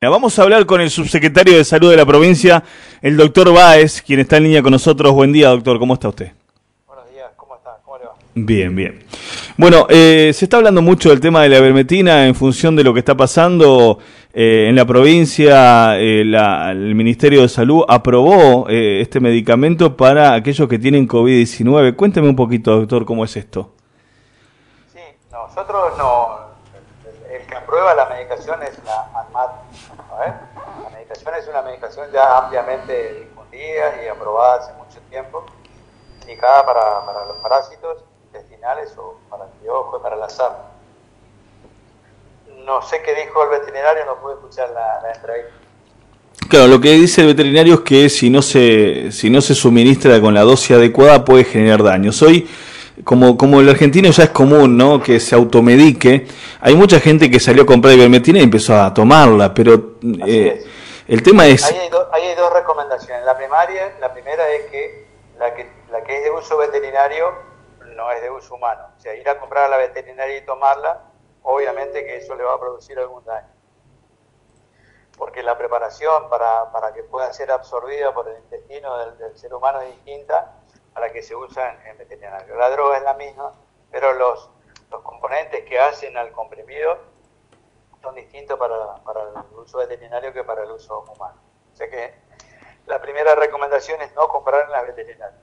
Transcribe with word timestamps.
Vamos 0.00 0.38
a 0.38 0.44
hablar 0.44 0.64
con 0.64 0.80
el 0.80 0.90
subsecretario 0.90 1.56
de 1.56 1.64
Salud 1.64 1.90
de 1.90 1.96
la 1.96 2.06
provincia, 2.06 2.62
el 3.02 3.16
doctor 3.16 3.52
Báez, 3.52 4.00
quien 4.00 4.20
está 4.20 4.36
en 4.36 4.44
línea 4.44 4.62
con 4.62 4.70
nosotros. 4.70 5.12
Buen 5.12 5.32
día, 5.32 5.48
doctor, 5.48 5.80
¿cómo 5.80 5.94
está 5.94 6.08
usted? 6.08 6.32
Buenos 6.86 7.10
días, 7.10 7.32
¿cómo 7.34 7.56
está? 7.56 7.78
¿Cómo 7.84 7.98
le 7.98 8.04
va? 8.04 8.14
Bien, 8.32 8.76
bien. 8.76 9.04
Bueno, 9.56 9.88
eh, 9.90 10.30
se 10.32 10.44
está 10.44 10.58
hablando 10.58 10.82
mucho 10.82 11.08
del 11.10 11.18
tema 11.18 11.42
de 11.42 11.48
la 11.48 11.58
vermetina 11.58 12.28
en 12.28 12.36
función 12.36 12.76
de 12.76 12.84
lo 12.84 12.94
que 12.94 13.00
está 13.00 13.16
pasando 13.16 13.98
eh, 14.32 14.66
en 14.68 14.76
la 14.76 14.84
provincia. 14.84 15.98
Eh, 15.98 16.20
el 16.20 16.94
Ministerio 16.94 17.42
de 17.42 17.48
Salud 17.48 17.82
aprobó 17.88 18.68
este 18.68 19.18
medicamento 19.18 19.96
para 19.96 20.32
aquellos 20.34 20.68
que 20.68 20.78
tienen 20.78 21.08
COVID-19. 21.08 21.96
Cuénteme 21.96 22.28
un 22.28 22.36
poquito, 22.36 22.70
doctor, 22.76 23.04
cómo 23.04 23.24
es 23.24 23.36
esto. 23.36 23.72
Sí, 24.94 25.00
nosotros 25.32 25.98
no 25.98 26.38
el 27.34 27.44
que 27.48 27.56
aprueba 27.56 27.96
la 27.96 28.08
medicación 28.08 28.62
es 28.62 28.78
la 28.84 29.10
ANMAT. 29.26 29.57
Medicación 31.18 31.42
es 31.42 31.48
una 31.48 31.62
medicación 31.62 32.06
ya 32.12 32.38
ampliamente 32.38 33.26
difundida 33.26 34.04
y 34.04 34.08
aprobada 34.08 34.62
hace 34.62 34.72
mucho 34.74 35.00
tiempo, 35.10 35.44
indicada 36.20 36.64
para, 36.64 37.04
para 37.04 37.26
los 37.26 37.36
parásitos 37.38 38.04
intestinales 38.26 38.96
o 38.96 39.18
para 39.28 39.44
el 39.46 39.50
piojo 39.60 39.98
y 39.98 40.02
para 40.02 40.14
la 40.14 40.28
SAP. 40.28 40.52
No 42.64 42.82
sé 42.82 43.02
qué 43.02 43.14
dijo 43.14 43.42
el 43.42 43.60
veterinario, 43.60 44.04
no 44.04 44.20
pude 44.20 44.34
escuchar 44.34 44.70
la, 44.70 45.00
la 45.02 45.12
entrevista. 45.12 45.50
Claro, 46.48 46.68
lo 46.68 46.80
que 46.80 46.92
dice 46.92 47.22
el 47.22 47.28
veterinario 47.28 47.74
es 47.74 47.80
que 47.80 48.08
si 48.08 48.30
no 48.30 48.40
se, 48.40 49.10
si 49.10 49.28
no 49.28 49.40
se 49.40 49.56
suministra 49.56 50.20
con 50.20 50.34
la 50.34 50.42
dosis 50.42 50.76
adecuada 50.76 51.24
puede 51.24 51.44
generar 51.44 51.82
daños. 51.82 52.22
Hoy 52.22 52.48
como, 53.02 53.36
como 53.36 53.60
el 53.60 53.68
argentino 53.68 54.10
ya 54.10 54.24
es 54.24 54.30
común, 54.30 54.76
¿no? 54.76 55.02
Que 55.02 55.18
se 55.18 55.34
automedique. 55.34 56.26
Hay 56.60 56.76
mucha 56.76 57.00
gente 57.00 57.28
que 57.28 57.40
salió 57.40 57.64
a 57.64 57.66
comprar 57.66 57.94
ivermectina 57.94 58.38
y 58.38 58.42
empezó 58.42 58.80
a 58.80 58.94
tomarla, 58.94 59.52
pero 59.52 59.96
eh, 60.26 60.64
el 61.08 61.22
tema 61.22 61.46
es... 61.46 61.64
Ahí 61.64 61.90
hay, 62.12 62.34
dos 62.34 62.52
recomendaciones. 62.52 63.24
La 63.24 63.36
primaria, 63.36 63.96
la 63.98 64.12
primera 64.12 64.46
es 64.50 64.66
que 64.70 65.08
la, 65.38 65.54
que 65.54 65.70
la 65.90 66.02
que 66.02 66.18
es 66.18 66.24
de 66.24 66.30
uso 66.30 66.58
veterinario 66.58 67.32
no 67.96 68.12
es 68.12 68.20
de 68.20 68.30
uso 68.30 68.54
humano. 68.54 68.90
O 68.96 69.00
sea, 69.00 69.14
ir 69.14 69.26
a 69.26 69.38
comprar 69.38 69.64
a 69.64 69.68
la 69.68 69.78
veterinaria 69.78 70.36
y 70.36 70.44
tomarla, 70.44 71.02
obviamente 71.42 72.04
que 72.04 72.16
eso 72.16 72.34
le 72.34 72.44
va 72.44 72.54
a 72.54 72.60
producir 72.60 72.98
algún 72.98 73.24
daño. 73.24 73.48
Porque 75.16 75.42
la 75.42 75.56
preparación 75.56 76.28
para, 76.28 76.70
para 76.72 76.92
que 76.92 77.02
pueda 77.02 77.32
ser 77.32 77.50
absorbida 77.50 78.12
por 78.12 78.28
el 78.28 78.36
intestino 78.36 78.98
del, 79.16 79.36
ser 79.36 79.54
humano 79.54 79.80
es 79.80 79.94
distinta 79.94 80.56
a 80.94 81.00
la 81.00 81.10
que 81.10 81.22
se 81.22 81.34
usa 81.34 81.80
en, 81.86 81.96
veterinario. 81.96 82.54
La 82.56 82.68
droga 82.68 82.98
es 82.98 83.02
la 83.02 83.14
misma, 83.14 83.54
pero 83.90 84.12
los, 84.12 84.50
los 84.90 85.02
componentes 85.02 85.64
que 85.64 85.80
hacen 85.80 86.18
al 86.18 86.32
comprimido 86.32 86.98
son 88.02 88.14
distintos 88.14 88.58
para, 88.58 88.96
para, 89.04 89.22
el 89.22 89.58
uso 89.58 89.78
veterinario 89.78 90.32
que 90.32 90.44
para 90.44 90.62
el 90.64 90.70
uso 90.70 91.04
humano. 91.14 91.38
O 91.72 91.76
sea 91.76 91.88
que 91.88 92.14
la 92.86 93.00
primera 93.00 93.34
recomendación 93.34 94.00
es 94.02 94.14
no 94.14 94.28
comprar 94.28 94.64
en 94.66 94.72
las 94.72 94.86
veterinarias. 94.86 95.40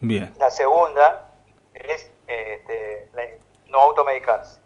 Bien. 0.00 0.34
La 0.38 0.50
segunda 0.50 1.30
es 1.72 2.10
este, 2.26 3.10
no 3.66 3.80
automedicarse. 3.80 4.60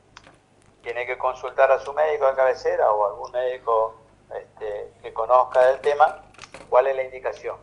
Tiene 0.83 1.07
que 1.07 1.19
consultar 1.19 1.71
a 1.71 1.79
su 1.79 1.93
médico 1.93 2.27
de 2.27 2.35
cabecera 2.35 2.91
o 2.93 3.07
algún 3.07 3.33
médico 3.33 3.97
este, 4.35 4.93
que 5.03 5.13
conozca 5.13 5.67
del 5.67 5.81
tema 5.81 6.23
cuál 6.69 6.87
es 6.87 6.97
la 6.97 7.05
indicación 7.05 7.57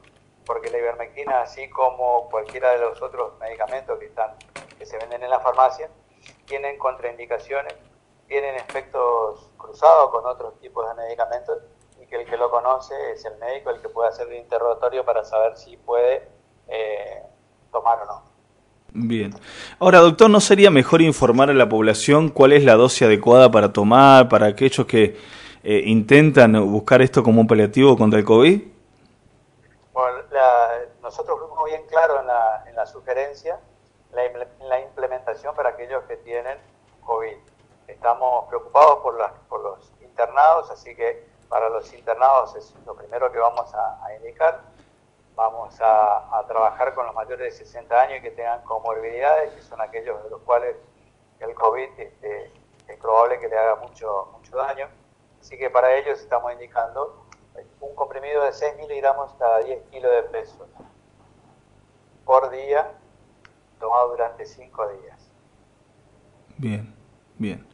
porque 0.45 0.69
la 0.69 0.77
ivermectina, 0.77 1.41
así 1.41 1.69
como 1.69 2.29
cualquiera 2.29 2.71
de 2.71 2.79
los 2.79 3.01
otros 3.01 3.37
medicamentos 3.39 3.97
que, 3.99 4.05
están, 4.05 4.35
que 4.77 4.85
se 4.85 4.97
venden 4.97 5.23
en 5.23 5.29
la 5.29 5.39
farmacia, 5.39 5.89
tienen 6.45 6.77
contraindicaciones, 6.77 7.73
tienen 8.27 8.55
efectos 8.55 9.49
cruzados 9.57 10.09
con 10.11 10.25
otros 10.25 10.59
tipos 10.59 10.87
de 10.89 11.03
medicamentos 11.03 11.57
y 12.01 12.05
que 12.07 12.17
el 12.17 12.25
que 12.25 12.37
lo 12.37 12.49
conoce 12.49 12.93
es 13.11 13.25
el 13.25 13.37
médico 13.37 13.69
el 13.69 13.81
que 13.81 13.89
puede 13.89 14.09
hacer 14.09 14.27
el 14.27 14.37
interrogatorio 14.37 15.05
para 15.05 15.23
saber 15.23 15.57
si 15.57 15.77
puede 15.77 16.27
eh, 16.67 17.23
tomar 17.71 17.99
o 18.01 18.05
no. 18.05 18.23
Bien. 18.97 19.33
Ahora, 19.79 19.99
doctor, 19.99 20.29
¿no 20.29 20.39
sería 20.39 20.71
mejor 20.71 21.01
informar 21.01 21.49
a 21.49 21.53
la 21.53 21.67
población 21.67 22.29
cuál 22.29 22.53
es 22.53 22.63
la 22.63 22.75
dosis 22.75 23.03
adecuada 23.03 23.51
para 23.51 23.73
tomar 23.73 24.29
para 24.29 24.47
aquellos 24.47 24.85
que 24.85 25.17
eh, 25.63 25.81
intentan 25.85 26.53
buscar 26.71 27.01
esto 27.01 27.21
como 27.21 27.41
un 27.41 27.47
paliativo 27.47 27.97
contra 27.97 28.19
el 28.19 28.25
COVID? 28.25 28.75
nosotros 31.01 31.37
fuimos 31.39 31.65
bien 31.65 31.83
claros 31.87 32.21
en 32.21 32.27
la, 32.27 32.63
en 32.67 32.75
la 32.75 32.85
sugerencia, 32.87 33.59
en 34.11 34.69
la 34.69 34.81
implementación 34.81 35.55
para 35.55 35.69
aquellos 35.69 36.03
que 36.05 36.17
tienen 36.17 36.57
COVID. 37.05 37.37
Estamos 37.87 38.47
preocupados 38.47 38.99
por, 38.99 39.15
los 39.15 39.91
internados, 40.01 40.69
así 40.71 40.95
que 40.95 41.27
para 41.49 41.69
los 41.69 41.91
internados 41.93 42.55
es 42.55 42.73
lo 42.85 42.95
primero 42.95 43.31
que 43.31 43.39
vamos 43.39 43.73
a, 43.73 44.13
indicar. 44.15 44.61
Vamos 45.35 45.75
a, 45.81 46.43
trabajar 46.47 46.93
con 46.95 47.05
los 47.05 47.15
mayores 47.15 47.57
de 47.57 47.65
60 47.65 48.01
años 48.01 48.19
y 48.19 48.21
que 48.21 48.31
tengan 48.31 48.61
comorbilidades, 48.63 49.53
que 49.53 49.61
son 49.61 49.81
aquellos 49.81 50.23
de 50.23 50.29
los 50.29 50.41
cuales 50.41 50.75
el 51.39 51.53
COVID 51.53 51.89
este, 51.97 52.51
es 52.87 52.97
probable 52.97 53.39
que 53.39 53.49
le 53.49 53.57
haga 53.57 53.75
mucho, 53.75 54.29
mucho 54.31 54.55
daño. 54.57 54.87
Así 55.41 55.57
que 55.57 55.69
para 55.69 55.95
ellos 55.95 56.19
estamos 56.19 56.53
indicando 56.53 57.25
un 57.79 57.95
comprimido 57.95 58.43
de 58.43 58.53
6 58.53 58.77
miligramos 58.77 59.33
cada 59.37 59.59
10 59.59 59.83
kilos 59.89 60.11
de 60.11 60.23
peso 60.23 60.67
por 62.25 62.49
día, 62.49 62.91
tomado 63.79 64.09
durante 64.09 64.45
cinco 64.45 64.87
días. 64.89 65.31
Bien, 66.57 66.93
bien. 67.37 67.67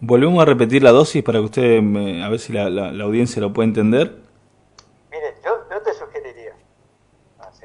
Volvemos 0.00 0.40
a 0.40 0.44
repetir 0.44 0.82
la 0.82 0.92
dosis 0.92 1.24
para 1.24 1.40
que 1.40 1.44
usted, 1.44 1.78
a 2.22 2.28
ver 2.28 2.38
si 2.38 2.52
la, 2.52 2.70
la, 2.70 3.04
audiencia 3.04 3.42
lo 3.42 3.52
puede 3.52 3.68
entender. 3.68 4.16
Mire, 5.10 5.34
yo, 5.44 5.68
yo 5.70 5.82
te 5.82 5.92
sugeriría, 5.92 6.54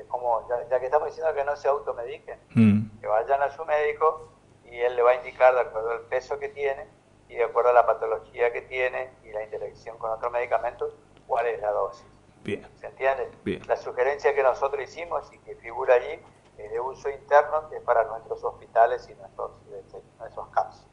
como 0.08 0.48
ya, 0.50 0.80
que 0.80 0.86
estamos 0.86 1.10
diciendo 1.10 1.34
que 1.36 1.46
no 1.46 1.56
se 1.56 1.68
automediquen, 1.68 2.40
mm. 2.56 3.00
que 3.00 3.08
vayan 3.08 3.42
a 3.42 3.52
su 3.52 3.64
médico 3.66 4.32
y 4.66 4.78
él 4.78 4.96
le 4.96 5.04
va 5.04 5.12
a 5.12 5.16
indicar 5.16 5.54
de 5.54 5.62
acuerdo 5.62 5.92
al 5.92 6.02
peso 6.02 6.40
que 6.40 6.50
tiene 6.50 6.88
y 7.30 7.36
de 7.36 7.44
acuerdo 7.44 7.70
a 7.70 7.74
la 7.74 7.86
patología 7.86 8.52
que 8.52 8.62
tiene 8.64 9.12
y 9.24 9.32
la 9.32 9.44
interacción 9.44 9.98
con 10.00 10.12
otros 10.12 10.32
medicamentos, 10.32 10.96
cuál 11.28 11.46
es 11.46 11.62
la 11.62 11.72
dosis. 11.72 12.06
Bien. 12.44 12.68
¿Se 12.76 12.88
entiende? 12.88 13.30
La 13.68 13.78
sugerencia 13.78 14.34
que 14.34 14.44
nosotros 14.44 14.84
hicimos 14.84 15.32
y 15.32 15.38
que 15.40 15.56
figura 15.56 15.96
allí 15.96 16.20
es 16.58 16.72
de 16.72 16.80
uso 16.80 17.10
interno, 17.10 17.70
que 17.70 17.78
es 17.78 17.84
para 17.84 18.04
nuestros 18.06 18.44
hospitales 18.44 19.08
y 19.10 19.16
nuestros, 19.16 19.52
este, 19.80 20.02
nuestros 20.20 20.48
casos. 20.50 20.88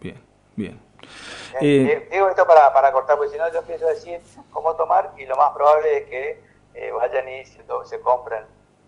Bien, 0.00 0.22
bien. 0.56 0.80
Eh, 1.60 2.08
digo 2.10 2.28
esto 2.28 2.46
para, 2.46 2.72
para 2.72 2.92
cortar, 2.92 3.16
porque 3.16 3.32
si 3.32 3.38
no 3.38 3.50
yo 3.52 3.58
empiezo 3.58 3.86
a 3.86 3.90
decir 3.90 4.20
cómo 4.50 4.74
tomar 4.74 5.12
y 5.16 5.26
lo 5.26 5.36
más 5.36 5.50
probable 5.52 5.98
es 5.98 6.04
que 6.08 6.42
eh, 6.74 6.90
vayan 6.92 7.28
y 7.28 7.44
se, 7.44 7.62
se 7.84 8.00
compren 8.00 8.44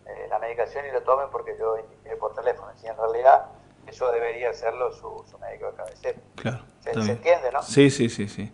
eh, 0.06 0.26
la 0.28 0.38
medicación 0.38 0.86
y 0.86 0.92
lo 0.92 1.02
tomen 1.02 1.28
porque 1.30 1.56
yo 1.58 1.78
indiqué 1.78 2.16
por 2.16 2.34
teléfono. 2.34 2.72
Si 2.76 2.86
en 2.86 2.96
realidad 2.96 3.46
eso 3.86 4.10
debería 4.10 4.50
hacerlo 4.50 4.92
su, 4.92 5.24
su 5.30 5.38
médico 5.38 5.70
de 5.70 5.76
cabecera. 5.76 6.18
Claro. 6.36 6.58
¿Se, 6.92 7.12
entiende, 7.12 7.48
no? 7.52 7.62
Sí, 7.62 7.90
sí, 7.90 8.08
sí, 8.08 8.28
sí. 8.28 8.48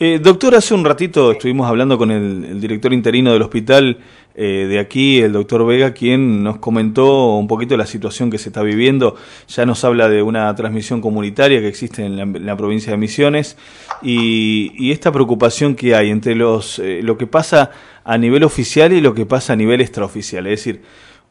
Eh, 0.00 0.18
doctor, 0.20 0.54
hace 0.56 0.74
un 0.74 0.84
ratito 0.84 1.32
estuvimos 1.32 1.68
hablando 1.68 1.96
con 1.96 2.10
el, 2.10 2.60
director 2.60 2.92
interino 2.92 3.32
del 3.32 3.42
hospital 3.42 3.98
eh, 4.34 4.66
de 4.68 4.80
aquí, 4.80 5.20
el 5.20 5.32
doctor 5.32 5.64
Vega, 5.64 5.92
quien 5.94 6.42
nos 6.42 6.58
comentó 6.58 7.36
un 7.36 7.46
poquito 7.46 7.76
la 7.76 7.86
situación 7.86 8.30
que 8.30 8.38
se 8.38 8.48
está 8.48 8.62
viviendo. 8.62 9.14
Ya 9.48 9.64
nos 9.66 9.84
habla 9.84 10.08
de 10.08 10.22
una 10.22 10.52
transmisión 10.56 11.00
comunitaria 11.00 11.60
que 11.60 11.68
existe 11.68 12.04
en 12.04 12.44
la, 12.44 12.56
provincia 12.56 12.90
de 12.90 12.98
Misiones 12.98 13.56
y, 14.02 14.90
esta 14.90 15.12
preocupación 15.12 15.74
que 15.74 15.94
hay 15.94 16.10
entre 16.10 16.34
los 16.34 16.78
eh, 16.78 17.00
lo 17.02 17.16
que 17.16 17.26
pasa 17.26 17.70
a 18.04 18.18
nivel 18.18 18.44
oficial 18.44 18.92
y 18.92 19.00
lo 19.00 19.14
que 19.14 19.26
pasa 19.26 19.52
a 19.52 19.56
nivel 19.56 19.80
extraoficial. 19.80 20.46
Es 20.46 20.60
decir, 20.60 20.82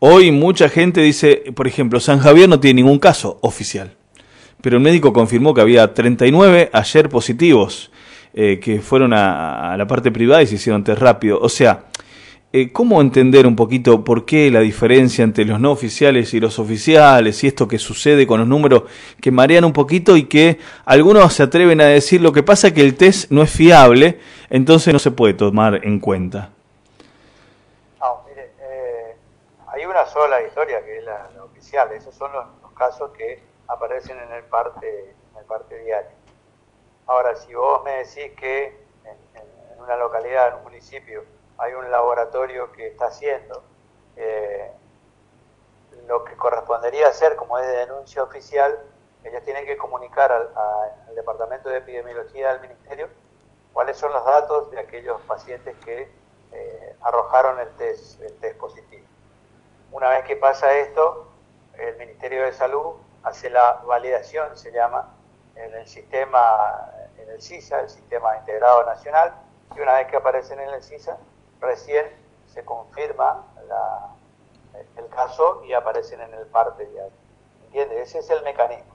Hoy 0.05 0.31
mucha 0.33 0.67
gente 0.67 0.99
dice, 0.99 1.43
por 1.55 1.65
ejemplo, 1.65 1.97
San 2.01 2.19
Javier 2.19 2.49
no 2.49 2.59
tiene 2.59 2.81
ningún 2.81 2.99
caso 2.99 3.39
oficial, 3.39 3.95
pero 4.63 4.77
el 4.77 4.81
médico 4.81 5.11
confirmó 5.11 5.53
que 5.53 5.59
había 5.59 5.93
39 5.93 6.69
ayer 6.71 7.09
positivos 7.09 7.91
eh, 8.33 8.61
que 8.63 8.79
fueron 8.79 9.13
a, 9.13 9.75
la 9.77 9.85
parte 9.85 10.09
privada 10.09 10.41
y 10.41 10.47
se 10.47 10.55
hicieron 10.55 10.85
test 10.85 11.01
rápido. 11.01 11.37
O 11.41 11.49
sea, 11.49 11.87
eh, 12.53 12.71
¿cómo 12.71 13.01
entender 13.01 13.45
un 13.45 13.57
poquito 13.57 14.05
por 14.05 14.23
qué 14.23 14.49
la 14.49 14.61
diferencia 14.61 15.21
entre 15.21 15.43
los 15.43 15.59
no 15.59 15.69
oficiales 15.69 16.33
y 16.33 16.39
los 16.39 16.59
oficiales 16.59 17.43
y 17.43 17.47
esto 17.47 17.67
que 17.67 17.77
sucede 17.77 18.25
con 18.25 18.39
los 18.39 18.47
números 18.47 18.83
que 19.19 19.31
marean 19.31 19.65
un 19.65 19.73
poquito 19.73 20.15
y 20.15 20.27
que 20.29 20.59
algunos 20.85 21.33
se 21.33 21.43
atreven 21.43 21.81
a 21.81 21.87
decir 21.87 22.21
lo 22.21 22.31
que 22.31 22.43
pasa 22.43 22.67
es 22.67 22.73
que 22.73 22.81
el 22.81 22.95
test 22.95 23.31
no 23.31 23.41
es 23.41 23.51
fiable, 23.51 24.19
entonces 24.49 24.93
no 24.93 24.99
se 24.99 25.11
puede 25.11 25.33
tomar 25.33 25.81
en 25.83 25.99
cuenta? 25.99 26.51
hay 29.67 29.85
una 29.85 30.05
sola 30.05 30.41
historia 30.47 30.85
que 30.85 30.99
es 30.99 31.03
la, 31.03 31.27
oficial, 31.43 31.91
esos 31.91 32.15
son 32.15 32.31
los, 32.31 32.45
casos 32.77 33.11
que 33.17 33.39
aparecen 33.73 34.19
en 34.19 34.31
el 34.31 34.43
parte, 34.45 35.15
en 35.31 35.37
el 35.37 35.45
parte 35.45 35.77
diario. 35.79 36.11
Ahora, 37.07 37.35
si 37.35 37.53
vos 37.53 37.83
me 37.83 37.91
decís 37.97 38.31
que 38.37 38.67
en, 39.05 39.79
una 39.79 39.97
localidad, 39.97 40.49
en 40.49 40.53
un 40.55 40.63
municipio, 40.63 41.23
hay 41.57 41.73
un 41.73 41.91
laboratorio 41.91 42.71
que 42.71 42.87
está 42.87 43.07
haciendo 43.07 43.63
eh, 44.15 44.71
lo 46.07 46.23
que 46.23 46.35
correspondería 46.35 47.07
hacer 47.07 47.35
como 47.35 47.57
es 47.57 47.67
de 47.67 47.73
denuncia 47.73 48.23
oficial, 48.23 48.79
ellos 49.23 49.43
tienen 49.43 49.65
que 49.65 49.77
comunicar 49.77 50.31
al, 50.31 51.15
Departamento 51.15 51.69
de 51.69 51.77
Epidemiología 51.77 52.53
del 52.53 52.61
Ministerio 52.61 53.07
cuáles 53.71 53.97
son 53.97 54.11
los 54.11 54.25
datos 54.25 54.71
de 54.71 54.79
aquellos 54.79 55.21
pacientes 55.21 55.75
que 55.85 56.09
eh, 56.51 56.95
arrojaron 57.01 57.59
el 57.59 57.69
test 57.77 58.19
positivo. 58.57 59.05
Una 59.91 60.09
vez 60.09 60.25
que 60.25 60.35
pasa 60.35 60.75
esto, 60.79 61.27
el 61.77 61.95
Ministerio 61.97 62.45
de 62.45 62.53
Salud 62.53 62.95
hace 63.23 63.49
la 63.49 63.81
validación, 63.85 64.55
se 64.57 64.71
llama, 64.71 65.09
en 65.55 65.73
el 65.73 65.87
sistema, 65.87 66.89
en 67.17 67.29
el 67.29 67.41
CISA, 67.41 67.81
el 67.81 67.89
Sistema 67.89 68.37
Integrado 68.37 68.85
Nacional, 68.85 69.33
y 69.75 69.79
una 69.79 69.93
vez 69.93 70.07
que 70.07 70.17
aparecen 70.17 70.59
en 70.59 70.69
el 70.69 70.83
CISA, 70.83 71.17
recién 71.59 72.05
se 72.47 72.63
confirma 72.63 73.45
el 74.97 75.07
caso 75.09 75.63
y 75.65 75.73
aparecen 75.73 76.21
en 76.21 76.33
el 76.33 76.45
parte 76.47 76.85
diario. 76.85 77.11
¿Entiendes? 77.65 78.09
Ese 78.09 78.19
es 78.19 78.29
el 78.29 78.43
mecanismo. 78.43 78.93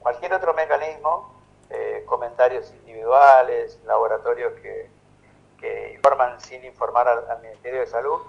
Cualquier 0.00 0.32
otro 0.32 0.54
mecanismo, 0.54 1.32
eh, 1.70 2.04
comentarios 2.06 2.72
individuales, 2.72 3.78
laboratorios 3.84 4.52
que, 4.60 4.96
informan 5.92 6.40
sin 6.40 6.64
informar 6.64 7.08
al, 7.08 7.42
Ministerio 7.42 7.80
de 7.80 7.86
Salud, 7.86 8.20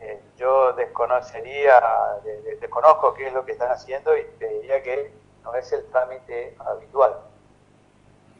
eh, 0.00 0.20
yo 0.36 0.72
desconocería, 0.72 1.80
desconozco 2.60 3.14
qué 3.14 3.28
es 3.28 3.32
lo 3.32 3.44
que 3.44 3.52
están 3.52 3.70
haciendo 3.70 4.16
y 4.16 4.24
te 4.38 4.48
diría 4.48 4.82
que 4.82 5.12
no 5.42 5.54
es 5.54 5.70
el 5.72 5.84
trámite 5.90 6.56
habitual. 6.58 7.16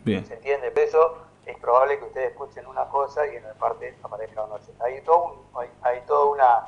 Bien. 0.04 0.24
¿Se 0.24 0.34
entiende? 0.34 0.70
Por 0.70 0.82
eso 0.82 1.18
es 1.46 1.58
probable 1.58 1.98
que 1.98 2.04
ustedes 2.04 2.30
escuchen 2.30 2.66
una 2.66 2.88
cosa 2.88 3.26
y 3.26 3.36
en 3.36 3.44
el 3.44 3.54
parte 3.54 3.96
aparezca 4.02 4.42
otra. 4.42 4.58
Hay, 4.80 5.00
todo 5.02 5.44
hay, 5.58 5.70
hay 5.82 6.00
toda 6.02 6.26
una, 6.26 6.66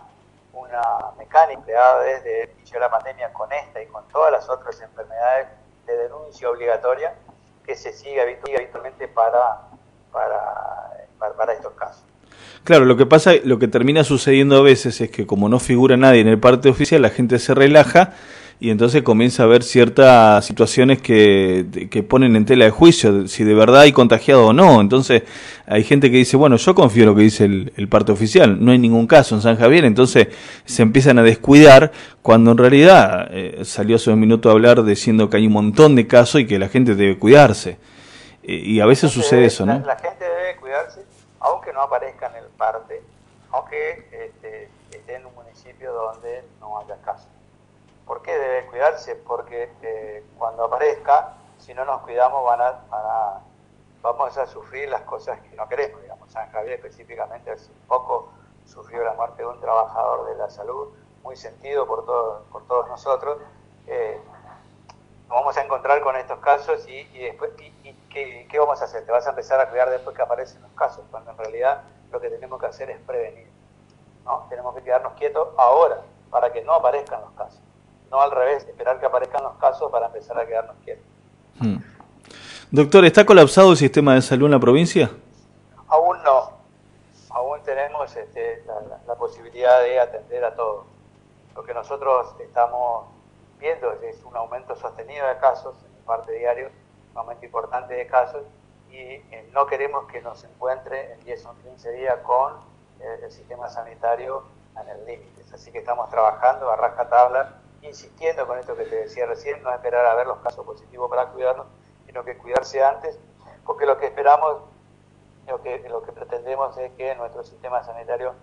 una 0.52 1.12
mecánica 1.16 1.62
creada 1.62 2.02
desde 2.02 2.42
el 2.44 2.50
inicio 2.50 2.74
de 2.74 2.80
la 2.80 2.90
pandemia 2.90 3.32
con 3.32 3.52
esta 3.52 3.82
y 3.82 3.86
con 3.86 4.06
todas 4.08 4.32
las 4.32 4.48
otras 4.48 4.80
enfermedades 4.80 5.48
de 5.86 5.96
denuncia 5.96 6.50
obligatoria 6.50 7.14
que 7.64 7.76
se 7.76 7.92
sigue 7.92 8.20
habitualmente 8.20 9.08
para, 9.08 9.60
para, 10.10 11.06
para, 11.18 11.52
estos 11.52 11.72
casos. 11.74 12.04
Claro, 12.64 12.84
lo 12.84 12.96
que 12.96 13.06
pasa, 13.06 13.32
lo 13.44 13.58
que 13.58 13.68
termina 13.68 14.04
sucediendo 14.04 14.56
a 14.56 14.62
veces 14.62 15.00
es 15.00 15.10
que 15.10 15.26
como 15.26 15.48
no 15.48 15.58
figura 15.58 15.96
nadie 15.96 16.20
en 16.20 16.28
el 16.28 16.38
parte 16.38 16.68
oficial, 16.68 17.02
la 17.02 17.10
gente 17.10 17.38
se 17.38 17.54
relaja 17.54 18.14
y 18.62 18.70
entonces 18.70 19.02
comienza 19.02 19.42
a 19.42 19.46
haber 19.46 19.64
ciertas 19.64 20.44
situaciones 20.44 21.02
que, 21.02 22.06
ponen 22.08 22.36
en 22.36 22.44
tela 22.44 22.64
de 22.64 22.70
juicio 22.70 23.26
si 23.26 23.42
de 23.42 23.54
verdad 23.54 23.80
hay 23.80 23.90
contagiado 23.90 24.46
o 24.46 24.52
no. 24.52 24.80
Entonces 24.80 25.24
hay 25.66 25.82
gente 25.82 26.12
que 26.12 26.18
dice, 26.18 26.36
bueno, 26.36 26.54
yo 26.54 26.72
confío 26.72 27.02
en 27.02 27.08
lo 27.08 27.16
que 27.16 27.22
dice 27.22 27.44
el, 27.44 27.88
parte 27.88 28.12
oficial, 28.12 28.64
no 28.64 28.70
hay 28.70 28.78
ningún 28.78 29.08
caso 29.08 29.34
en 29.34 29.42
San 29.42 29.56
Javier, 29.56 29.84
entonces 29.84 30.28
se 30.64 30.82
empiezan 30.82 31.18
a 31.18 31.24
descuidar 31.24 31.90
cuando 32.22 32.52
en 32.52 32.58
realidad 32.58 33.26
eh, 33.32 33.62
salió 33.64 33.96
hace 33.96 34.12
un 34.12 34.20
minuto 34.20 34.48
a 34.48 34.52
hablar 34.52 34.84
diciendo 34.84 35.28
que 35.28 35.38
hay 35.38 35.48
un 35.48 35.54
montón 35.54 35.96
de 35.96 36.06
casos 36.06 36.42
y 36.42 36.46
que 36.46 36.60
la 36.60 36.68
gente 36.68 36.94
debe 36.94 37.18
cuidarse. 37.18 37.78
Eh, 38.44 38.62
y 38.64 38.78
a 38.78 38.86
veces 38.86 39.10
sucede 39.10 39.46
eso, 39.46 39.66
¿no? 39.66 39.72
La, 39.84 39.96
gente 39.96 40.24
debe 40.24 40.56
cuidarse 40.60 41.00
no 41.72 41.82
aparezca 41.82 42.26
en 42.26 42.36
el 42.36 42.46
parte, 42.50 43.02
aunque 43.50 44.08
este, 44.10 44.70
esté 44.90 45.14
en 45.14 45.26
un 45.26 45.34
municipio 45.34 45.92
donde 45.92 46.44
no 46.60 46.78
haya 46.78 46.96
casos. 47.02 47.28
¿Por 48.06 48.22
qué 48.22 48.36
debe 48.36 48.66
cuidarse? 48.66 49.14
Porque 49.16 49.70
eh, 49.82 50.24
cuando 50.38 50.64
aparezca, 50.64 51.34
si 51.58 51.72
no 51.74 51.84
nos 51.84 52.02
cuidamos, 52.02 52.44
van 52.44 52.60
a, 52.60 53.40
vamos 54.02 54.36
a 54.36 54.46
sufrir 54.46 54.88
las 54.88 55.02
cosas 55.02 55.40
que 55.40 55.54
no 55.54 55.68
queremos. 55.68 56.02
Digamos, 56.02 56.30
San 56.30 56.50
Javier 56.50 56.74
específicamente 56.74 57.52
hace 57.52 57.70
poco 57.86 58.32
sufrió 58.66 59.04
la 59.04 59.14
muerte 59.14 59.42
de 59.42 59.48
un 59.48 59.60
trabajador 59.60 60.28
de 60.28 60.36
la 60.36 60.50
salud, 60.50 60.88
muy 61.22 61.36
sentido 61.36 61.86
por, 61.86 62.04
por 62.50 62.66
todos 62.66 62.88
nosotros. 62.88 63.38
Eh, 63.86 64.20
vamos 65.32 65.56
a 65.56 65.62
encontrar 65.62 66.00
con 66.02 66.16
estos 66.16 66.38
casos 66.40 66.86
y, 66.88 67.04
después, 67.18 67.50
y, 67.58 67.92
¿qué, 68.10 68.58
vamos 68.58 68.80
a 68.80 68.84
hacer? 68.84 69.04
Te 69.04 69.12
vas 69.12 69.26
a 69.26 69.30
empezar 69.30 69.60
a 69.60 69.68
cuidar 69.68 69.90
después 69.90 70.16
que 70.16 70.22
aparecen 70.22 70.62
los 70.62 70.70
casos, 70.72 71.04
cuando 71.10 71.30
en 71.30 71.38
realidad 71.38 71.82
lo 72.10 72.20
que 72.20 72.28
tenemos 72.28 72.60
que 72.60 72.66
hacer 72.66 72.90
es 72.90 72.98
prevenir. 73.00 73.48
¿no? 74.24 74.46
Tenemos 74.48 74.74
que 74.74 74.82
quedarnos 74.82 75.14
quietos 75.14 75.48
ahora 75.56 76.02
para 76.30 76.52
que 76.52 76.62
no 76.62 76.74
aparezcan 76.74 77.20
los 77.20 77.32
casos 77.32 77.60
no 78.12 78.20
al 78.20 78.30
revés, 78.30 78.64
esperar 78.68 79.00
que 79.00 79.06
aparezcan 79.06 79.42
los 79.42 79.54
casos 79.54 79.90
para 79.90 80.06
empezar 80.06 80.38
a 80.38 80.46
quedarnos 80.46 80.76
quietos. 80.84 81.04
Hmm. 81.58 81.78
Doctor, 82.70 83.06
¿está 83.06 83.24
colapsado 83.24 83.70
el 83.70 83.76
sistema 83.78 84.14
de 84.14 84.22
salud 84.22 84.46
en 84.46 84.52
la 84.52 84.60
provincia? 84.60 85.10
Aún 85.88 86.22
no. 86.22 86.52
Aún 87.30 87.62
tenemos 87.64 88.14
este, 88.14 88.62
la, 89.06 89.14
posibilidad 89.14 89.82
de 89.82 89.98
atender 89.98 90.44
a 90.44 90.54
todos. 90.54 90.84
Lo 91.56 91.64
que 91.64 91.72
nosotros 91.72 92.34
estamos 92.40 93.06
viendo 93.62 93.92
es 94.02 94.22
un 94.24 94.36
aumento 94.36 94.74
sostenido 94.74 95.26
de 95.28 95.38
casos 95.38 95.76
en 95.84 96.04
parte 96.04 96.32
diario, 96.32 96.68
un 97.12 97.18
aumento 97.18 97.46
importante 97.46 97.94
de 97.94 98.08
casos, 98.08 98.42
y 98.90 98.98
eh, 98.98 99.48
no 99.52 99.66
queremos 99.66 100.06
que 100.10 100.20
nos 100.20 100.42
encuentre 100.42 101.12
en 101.12 101.20
10 101.20 101.46
o 101.46 101.54
15 101.62 101.92
días 101.92 102.18
con 102.24 102.54
eh, 103.00 103.20
el 103.22 103.30
sistema 103.30 103.68
sanitario 103.68 104.42
en 104.80 104.88
el 104.88 105.06
límite. 105.06 105.42
Así 105.54 105.70
que 105.70 105.78
estamos 105.78 106.10
trabajando 106.10 106.70
a 106.70 106.76
raja 106.76 107.08
tabla 107.08 107.60
insistiendo 107.82 108.46
con 108.46 108.58
esto 108.58 108.76
que 108.76 108.84
te 108.84 108.96
decía 108.96 109.26
recién, 109.26 109.62
no 109.62 109.72
esperar 109.72 110.06
a 110.06 110.14
ver 110.14 110.26
los 110.26 110.38
casos 110.38 110.66
positivos 110.66 111.08
para 111.08 111.26
cuidarnos, 111.28 111.66
sino 112.06 112.24
que 112.24 112.36
cuidarse 112.36 112.82
antes, 112.82 113.18
porque 113.64 113.86
lo 113.86 113.96
que 113.98 114.06
esperamos, 114.06 114.62
lo 115.46 115.62
que, 115.62 115.88
lo 115.88 116.02
que 116.02 116.12
pretendemos 116.12 116.76
es 116.78 116.92
que 116.92 117.14
nuestro 117.14 117.42
sistema 117.44 117.82
sanitario 117.82 118.34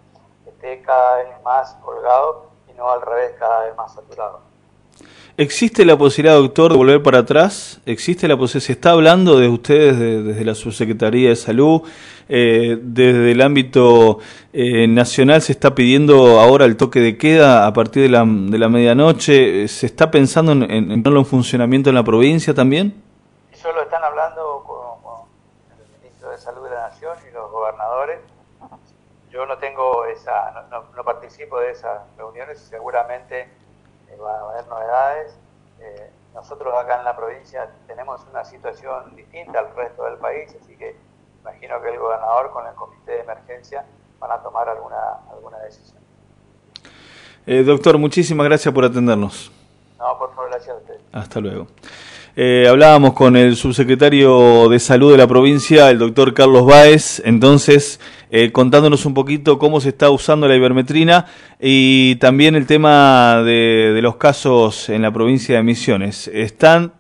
esté 0.46 0.82
cada 0.82 1.18
vez 1.18 1.42
más 1.44 1.74
colgado 1.76 2.50
y 2.68 2.74
no 2.74 2.90
al 2.90 3.02
revés, 3.02 3.34
cada 3.38 3.66
vez 3.66 3.76
más 3.76 3.94
saturado. 3.94 4.49
¿Existe 5.40 5.86
la 5.86 5.98
posibilidad, 5.98 6.36
doctor, 6.36 6.74
de 6.74 6.78
volver 6.78 7.02
para 7.02 7.20
atrás? 7.20 7.80
¿Existe 7.86 8.28
la 8.28 8.36
posibilidad? 8.36 8.66
¿Se 8.66 8.74
está 8.74 8.92
hablando 8.92 9.40
de 9.40 9.48
ustedes 9.48 9.98
desde 9.98 10.44
la 10.44 10.54
Subsecretaría 10.54 11.30
de 11.30 11.38
Salud? 11.38 11.84
Eh, 12.28 12.78
desde 12.82 13.32
el 13.32 13.42
ámbito 13.42 14.20
eh, 14.52 14.86
nacional 14.90 15.42
se 15.42 15.54
está 15.54 15.74
pidiendo 15.74 16.42
ahora 16.42 16.66
el 16.66 16.76
toque 16.76 17.00
de 17.00 17.18
queda 17.18 17.68
a 17.68 17.72
partir 17.72 18.04
de 18.04 18.10
la, 18.10 18.26
de 18.28 18.58
la 18.58 18.68
medianoche. 18.68 19.66
¿Se 19.70 19.86
está 19.86 20.12
pensando 20.12 20.52
en, 20.52 20.70
en, 20.70 20.92
en 20.92 21.26
funcionamiento 21.26 21.88
en 21.88 21.96
la 21.96 22.04
provincia 22.04 22.54
también? 22.54 23.02
Eso 23.50 23.72
lo 23.72 23.82
están 23.84 24.04
hablando 24.04 24.62
con, 24.68 25.24
el 25.72 26.02
ministro 26.02 26.32
de 26.32 26.38
Salud 26.38 26.66
de 26.66 26.76
la 26.76 26.90
Nación 26.90 27.16
y 27.26 27.34
los 27.34 27.50
gobernadores. 27.50 28.20
Yo 29.32 29.46
no 29.46 29.58
tengo 29.58 30.04
esa, 30.04 30.68
no, 30.70 30.84
no 30.94 31.04
participo 31.06 31.62
de 31.62 31.72
esas 31.72 32.02
reuniones, 32.18 32.60
seguramente 32.60 33.48
eh, 34.10 34.18
va 34.18 34.40
a 34.40 34.50
haber 34.52 34.68
novedades. 34.68 35.38
Eh, 35.80 36.12
nosotros 36.34 36.74
acá 36.76 37.00
en 37.00 37.06
la 37.06 37.16
provincia 37.16 37.70
tenemos 37.88 38.22
una 38.30 38.44
situación 38.46 39.16
distinta 39.16 39.60
al 39.60 39.76
resto 39.76 40.04
del 40.06 40.18
país, 40.18 40.56
así 40.62 40.76
que 40.76 40.96
imagino 41.42 41.82
que 41.82 41.90
el 41.90 42.00
gobernador 42.00 42.52
con 42.52 42.68
el 42.68 42.74
comité 42.76 43.12
de 43.12 43.20
emergencia 43.22 43.86
van 44.20 44.32
a 44.32 44.38
tomar 44.44 44.70
alguna, 44.70 45.20
alguna 45.32 45.58
decisión. 45.60 46.00
Eh, 47.46 47.64
doctor, 47.64 47.98
muchísimas 47.98 48.46
gracias 48.46 48.74
por 48.74 48.86
atendernos. 48.86 49.52
No, 49.98 50.18
por 50.18 50.30
favor, 50.36 50.52
gracias 50.52 50.76
a 50.76 50.80
usted. 50.80 50.96
Hasta 51.12 51.40
luego. 51.40 51.68
Eh, 52.36 52.68
hablábamos 52.70 53.14
con 53.14 53.36
el 53.36 53.56
subsecretario 53.56 54.70
de 54.70 54.80
Salud 54.80 55.12
de 55.12 55.18
la 55.18 55.28
provincia, 55.28 55.90
el 55.90 55.98
doctor 55.98 56.34
Carlos 56.34 56.66
Báez, 56.66 57.22
entonces 57.26 58.00
eh, 58.32 58.52
contándonos 58.52 59.08
un 59.08 59.16
poquito 59.16 59.58
cómo 59.58 59.82
se 59.82 59.90
está 59.90 60.12
usando 60.12 60.48
la 60.48 60.56
ivermetrina 60.56 61.26
y 61.60 62.16
también 62.18 62.56
el 62.56 62.68
tema 62.68 63.42
de, 63.44 63.98
los 64.04 64.18
casos 64.18 64.90
en 64.90 65.02
la 65.02 65.12
provincia 65.12 65.56
de 65.56 65.64
Misiones. 65.64 66.28
Están 66.28 66.94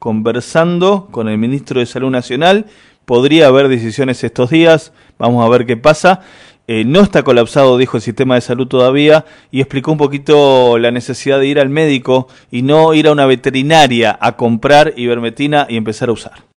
conversando 0.00 1.08
con 1.12 1.28
el 1.28 1.38
ministro 1.38 1.78
de 1.78 1.86
Salud 1.86 2.10
Nacional, 2.10 2.66
podría 3.04 3.46
haber 3.46 3.68
decisiones 3.68 4.24
estos 4.24 4.50
días, 4.50 4.92
vamos 5.18 5.44
a 5.44 5.48
ver 5.48 5.66
qué 5.66 5.76
pasa. 5.76 6.22
Eh, 6.68 6.84
no 6.84 7.00
está 7.00 7.22
colapsado, 7.22 7.78
dijo 7.78 7.96
el 7.96 8.02
sistema 8.02 8.34
de 8.34 8.40
salud 8.40 8.66
todavía, 8.66 9.24
y 9.52 9.60
explicó 9.60 9.92
un 9.92 9.98
poquito 9.98 10.78
la 10.78 10.90
necesidad 10.90 11.38
de 11.38 11.46
ir 11.46 11.60
al 11.60 11.68
médico 11.68 12.26
y 12.50 12.62
no 12.62 12.92
ir 12.92 13.06
a 13.06 13.12
una 13.12 13.24
veterinaria 13.24 14.18
a 14.20 14.36
comprar 14.36 14.92
ivermectina 14.96 15.68
y 15.68 15.76
empezar 15.76 16.08
a 16.08 16.12
usar. 16.12 16.46